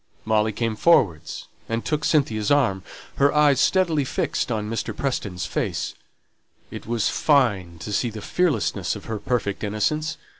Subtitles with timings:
[0.25, 1.21] Molly came forward
[1.69, 2.81] and took Cynthia's arm,
[3.17, 4.97] her eyes steadily fixed on Mr.
[4.97, 5.93] Preston's face.
[6.71, 10.17] It was fine to see the fearlessness of her perfect innocence.